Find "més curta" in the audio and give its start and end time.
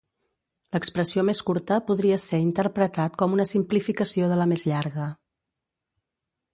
1.27-1.77